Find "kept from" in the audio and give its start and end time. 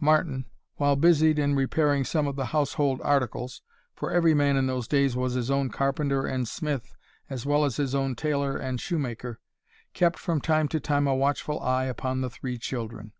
9.92-10.40